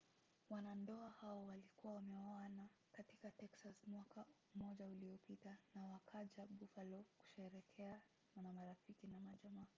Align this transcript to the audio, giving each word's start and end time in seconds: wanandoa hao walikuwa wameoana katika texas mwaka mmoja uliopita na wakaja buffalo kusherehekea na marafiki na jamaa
wanandoa 0.49 1.09
hao 1.09 1.45
walikuwa 1.45 1.93
wameoana 1.93 2.67
katika 2.91 3.31
texas 3.31 3.87
mwaka 3.87 4.25
mmoja 4.55 4.89
uliopita 4.89 5.57
na 5.75 5.87
wakaja 5.87 6.45
buffalo 6.49 7.05
kusherehekea 7.17 8.01
na 8.35 8.53
marafiki 8.53 9.07
na 9.07 9.19
jamaa 9.43 9.65